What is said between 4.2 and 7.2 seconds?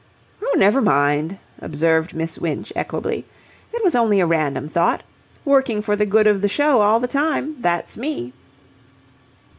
random thought. Working for the good of the show all the